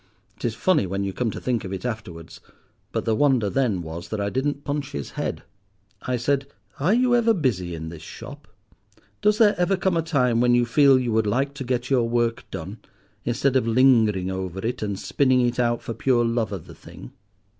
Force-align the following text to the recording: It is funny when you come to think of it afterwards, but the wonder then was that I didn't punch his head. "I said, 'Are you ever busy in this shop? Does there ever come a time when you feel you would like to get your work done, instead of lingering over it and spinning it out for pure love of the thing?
It 0.35 0.45
is 0.45 0.55
funny 0.55 0.87
when 0.87 1.03
you 1.03 1.13
come 1.13 1.29
to 1.29 1.39
think 1.39 1.63
of 1.63 1.71
it 1.71 1.85
afterwards, 1.85 2.39
but 2.91 3.05
the 3.05 3.13
wonder 3.13 3.51
then 3.51 3.83
was 3.83 4.09
that 4.09 4.19
I 4.19 4.31
didn't 4.31 4.63
punch 4.63 4.93
his 4.93 5.11
head. 5.11 5.43
"I 6.01 6.17
said, 6.17 6.47
'Are 6.79 6.95
you 6.95 7.13
ever 7.15 7.35
busy 7.35 7.75
in 7.75 7.89
this 7.89 8.01
shop? 8.01 8.47
Does 9.21 9.37
there 9.37 9.53
ever 9.59 9.77
come 9.77 9.95
a 9.95 10.01
time 10.01 10.41
when 10.41 10.55
you 10.55 10.65
feel 10.65 10.97
you 10.97 11.11
would 11.13 11.27
like 11.27 11.53
to 11.53 11.63
get 11.63 11.91
your 11.91 12.09
work 12.09 12.45
done, 12.49 12.79
instead 13.25 13.55
of 13.55 13.67
lingering 13.67 14.31
over 14.31 14.65
it 14.65 14.81
and 14.81 14.97
spinning 14.99 15.41
it 15.45 15.59
out 15.59 15.83
for 15.83 15.93
pure 15.93 16.25
love 16.25 16.51
of 16.51 16.65
the 16.65 16.73
thing? 16.73 17.11